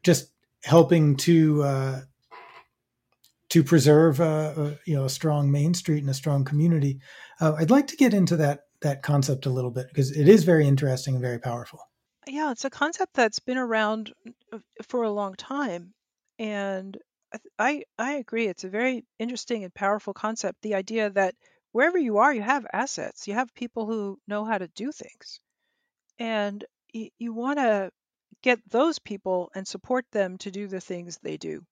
[0.04, 0.32] just
[0.64, 2.02] helping to uh,
[3.50, 4.20] to preserve
[4.86, 7.00] you know a strong main street and a strong community.
[7.40, 10.44] Uh, I'd like to get into that that concept a little bit because it is
[10.44, 11.80] very interesting and very powerful.
[12.28, 14.14] Yeah, it's a concept that's been around
[14.54, 15.94] uh, for a long time,
[16.38, 16.98] and
[17.60, 18.48] I I agree.
[18.48, 20.62] It's a very interesting and powerful concept.
[20.62, 21.36] The idea that
[21.72, 23.28] wherever you are, you have assets.
[23.28, 25.40] You have people who know how to do things,
[26.20, 27.92] and you, you want to
[28.42, 31.66] get those people and support them to do the things they do.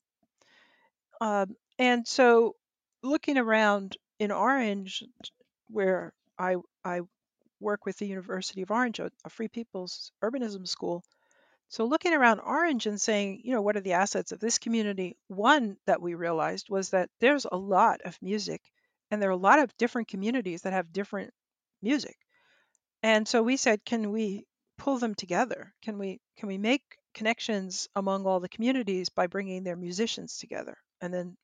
[1.22, 2.56] Um, and so,
[3.04, 5.04] looking around in Orange,
[5.70, 7.02] where I I
[7.60, 11.04] work with the University of Orange, a, a free people's urbanism school,
[11.70, 15.18] so looking around Orange and saying, you know, what are the assets of this community?
[15.28, 18.62] One that we realized was that there's a lot of music
[19.12, 21.34] and there are a lot of different communities that have different
[21.82, 22.18] music.
[23.04, 24.46] And so we said, can we
[24.78, 25.74] pull them together?
[25.82, 30.78] Can we can we make connections among all the communities by bringing their musicians together
[31.02, 31.36] and then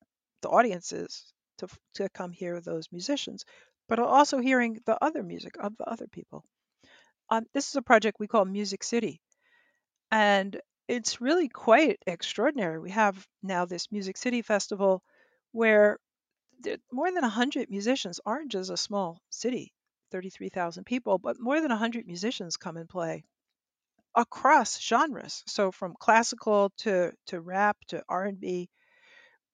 [0.42, 3.44] the audiences to to come hear those musicians,
[3.90, 6.44] but also hearing the other music of the other people.
[7.30, 9.22] Um, this is a project we call Music City,
[10.14, 12.78] and it's really quite extraordinary.
[12.78, 15.02] We have now this Music City Festival
[15.54, 15.98] where
[16.92, 19.74] more than 100 musicians, Orange is a small city,
[20.12, 23.24] 33,000 people, but more than 100 musicians come and play
[24.16, 25.44] across genres.
[25.48, 28.70] So from classical to, to rap to R&B.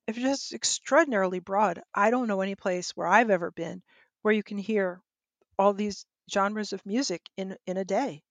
[0.07, 1.81] It's just extraordinarily broad.
[1.95, 3.81] I don't know any place where I've ever been
[4.23, 4.99] where you can hear
[5.57, 8.23] all these genres of music in, in a day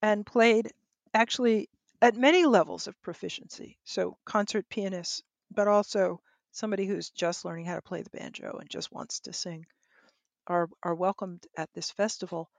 [0.00, 0.72] and played
[1.14, 1.70] actually
[2.02, 3.78] at many levels of proficiency.
[3.84, 6.20] So, concert pianists, but also
[6.52, 9.66] somebody who's just learning how to play the banjo and just wants to sing
[10.46, 12.50] are, are welcomed at this festival.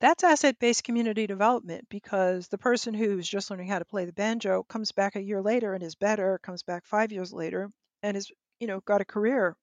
[0.00, 4.12] That's asset based community development because the person who's just learning how to play the
[4.12, 7.70] banjo comes back a year later and is better, comes back five years later
[8.02, 9.56] and has, you know, got a career,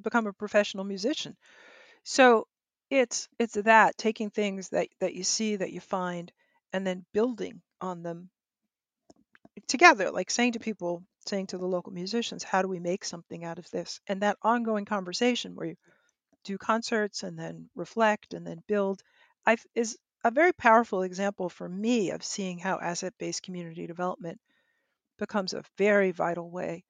[0.00, 1.36] become a professional musician.
[2.04, 2.48] So
[2.90, 6.32] it's it's that taking things that, that you see, that you find,
[6.72, 8.30] and then building on them
[9.66, 13.44] together, like saying to people, saying to the local musicians, how do we make something
[13.44, 14.00] out of this?
[14.06, 15.76] And that ongoing conversation where you
[16.44, 19.02] do concerts and then reflect and then build
[19.44, 24.38] I've, is a very powerful example for me of seeing how asset based community development
[25.18, 26.84] becomes a very vital way.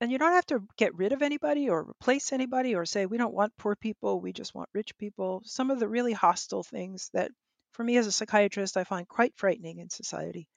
[0.00, 3.18] And you don't have to get rid of anybody or replace anybody or say, we
[3.18, 5.42] don't want poor people, we just want rich people.
[5.44, 7.30] Some of the really hostile things that
[7.72, 10.48] for me as a psychiatrist, I find quite frightening in society.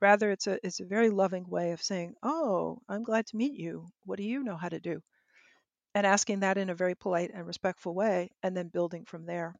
[0.00, 3.54] Rather, it's a it's a very loving way of saying, "Oh, I'm glad to meet
[3.54, 3.88] you.
[4.04, 5.02] What do you know how to do?"
[5.94, 9.54] And asking that in a very polite and respectful way, and then building from there.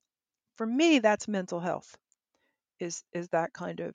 [0.57, 1.97] For me, that's mental health.
[2.80, 3.95] Is is that kind of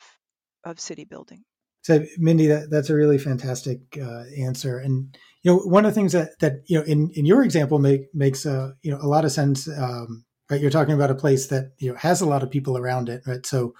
[0.63, 1.43] of city building.
[1.81, 4.79] So, Mindy, that, that's a really fantastic uh, answer.
[4.79, 7.79] And you know, one of the things that that you know in in your example
[7.79, 9.67] make, makes uh, you know a lot of sense.
[9.67, 12.77] Um, right, you're talking about a place that you know has a lot of people
[12.77, 13.45] around it, right?
[13.45, 13.73] So,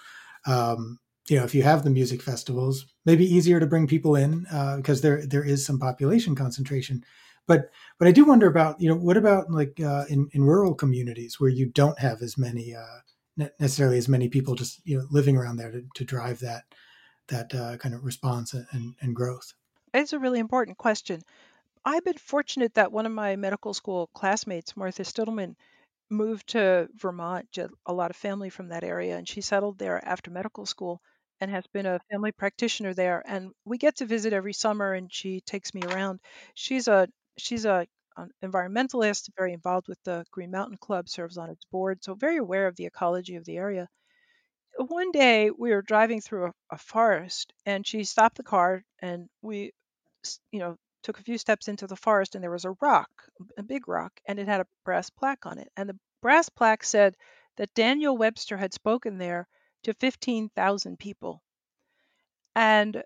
[0.45, 4.45] um, you know, if you have the music festivals, maybe easier to bring people in
[4.51, 7.03] uh, because there there is some population concentration.
[7.47, 10.76] But but I do wonder about you know what about like uh, in in rural
[10.76, 15.05] communities where you don't have as many uh, necessarily as many people just you know
[15.09, 16.63] living around there to, to drive that
[17.28, 19.53] that uh, kind of response and, and growth.
[19.93, 21.22] It's a really important question.
[21.86, 25.55] I've been fortunate that one of my medical school classmates, Martha Stittleman,
[26.10, 30.32] moved to Vermont, a lot of family from that area, and she settled there after
[30.32, 31.01] medical school
[31.41, 33.24] and has been a family practitioner there.
[33.26, 36.20] And we get to visit every summer, and she takes me around.
[36.55, 37.07] She's a
[37.38, 37.88] she's a
[38.18, 42.38] an environmentalist, very involved with the Green Mountain Club, serves on its board, so very
[42.38, 43.88] aware of the ecology of the area.
[44.78, 49.30] One day we were driving through a, a forest, and she stopped the car, and
[49.43, 49.74] we,
[50.51, 53.10] you know, took a few steps into the forest, and there was a rock,
[53.58, 56.84] a big rock, and it had a brass plaque on it, and the brass plaque
[56.84, 57.16] said
[57.58, 59.47] that Daniel Webster had spoken there
[59.84, 61.41] to 15,000 people.
[62.56, 63.04] And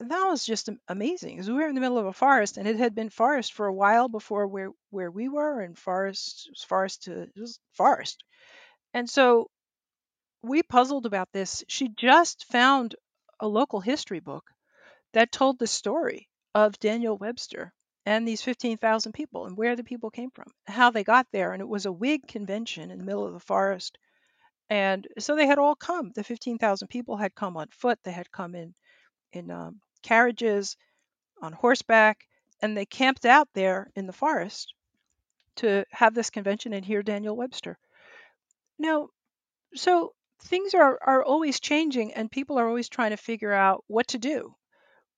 [0.00, 2.76] that was just amazing because we were in the middle of a forest and it
[2.76, 7.04] had been forest for a while before where where we were and forest was forest
[7.04, 8.24] to just forest.
[8.92, 9.50] And so
[10.42, 11.64] we puzzled about this.
[11.68, 12.96] She just found
[13.40, 14.50] a local history book
[15.12, 17.72] that told the story of daniel webster
[18.06, 21.60] and these 15,000 people and where the people came from how they got there and
[21.60, 23.98] it was a whig convention in the middle of the forest
[24.70, 28.30] and so they had all come the 15,000 people had come on foot they had
[28.30, 28.74] come in
[29.32, 30.76] in um, carriages
[31.42, 32.26] on horseback,
[32.62, 34.74] and they camped out there in the forest
[35.56, 37.78] to have this convention and hear Daniel Webster.
[38.78, 39.08] Now,
[39.74, 44.08] so things are, are always changing, and people are always trying to figure out what
[44.08, 44.54] to do.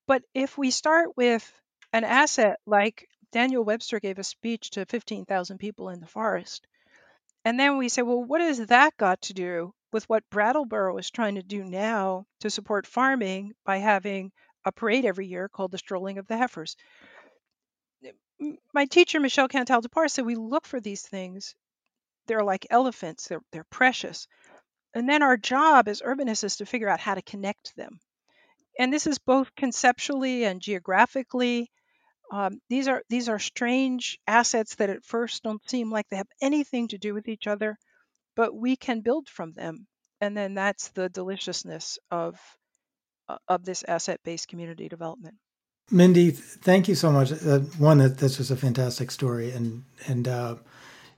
[0.07, 1.51] But if we start with
[1.93, 6.65] an asset like Daniel Webster gave a speech to 15,000 people in the forest,
[7.43, 11.11] and then we say, well, what has that got to do with what Brattleboro is
[11.11, 14.31] trying to do now to support farming by having
[14.65, 16.75] a parade every year called the Strolling of the Heifers.
[18.73, 21.55] My teacher, Michel Cantal-Dupart, said we look for these things.
[22.27, 24.27] They're like elephants, they're, they're precious.
[24.93, 27.99] And then our job as urbanists is to figure out how to connect them.
[28.79, 31.71] And this is both conceptually and geographically.
[32.31, 36.27] Um, these are these are strange assets that at first don't seem like they have
[36.41, 37.77] anything to do with each other,
[38.35, 39.87] but we can build from them.
[40.19, 42.39] And then that's the deliciousness of
[43.29, 45.35] uh, of this asset-based community development.
[45.89, 47.31] Mindy, thank you so much.
[47.31, 50.55] Uh, one, that this was a fantastic story, and and uh,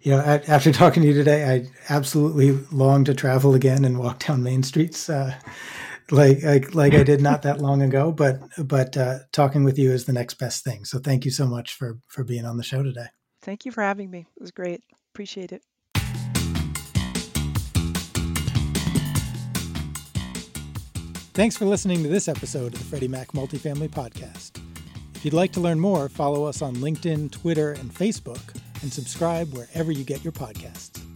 [0.01, 4.26] you know, after talking to you today, I absolutely long to travel again and walk
[4.26, 5.36] down main streets, uh,
[6.12, 8.12] like, like like I did not that long ago.
[8.12, 10.86] But but uh, talking with you is the next best thing.
[10.86, 13.07] So thank you so much for for being on the show today.
[13.41, 14.28] Thank you for having me.
[14.36, 14.84] It was great.
[15.14, 15.64] Appreciate it.
[21.34, 24.62] Thanks for listening to this episode of the Freddie Mac Multifamily Podcast.
[25.16, 29.53] If you'd like to learn more, follow us on LinkedIn, Twitter, and Facebook, and subscribe
[29.53, 31.09] wherever you get your podcasts.